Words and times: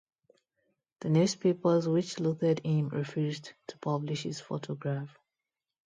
The 1.01 1.09
newspapers, 1.09 1.87
which 1.87 2.19
loathed 2.19 2.61
him, 2.65 2.89
refused 2.89 3.53
to 3.67 3.77
publish 3.77 4.23
his 4.23 4.41
photograph. 4.41 5.15